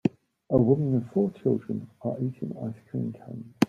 [0.49, 3.53] A woman with four children are eating ice cream cones.